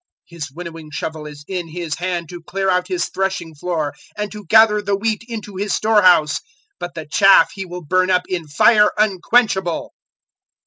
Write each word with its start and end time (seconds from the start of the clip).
003:017 0.31 0.35
His 0.39 0.51
winnowing 0.55 0.89
shovel 0.91 1.25
is 1.27 1.45
in 1.47 1.67
His 1.67 1.93
hand 1.99 2.27
to 2.29 2.41
clear 2.41 2.71
out 2.71 2.87
His 2.87 3.05
threshing 3.09 3.53
floor, 3.53 3.93
and 4.17 4.31
to 4.31 4.47
gather 4.47 4.81
the 4.81 4.95
wheat 4.95 5.23
into 5.27 5.57
His 5.57 5.75
storehouse; 5.75 6.39
but 6.79 6.95
the 6.95 7.05
chaff 7.05 7.51
He 7.53 7.67
will 7.67 7.85
burn 7.85 8.09
up 8.09 8.23
in 8.27 8.47
fire 8.47 8.89
unquenchable." 8.97 9.93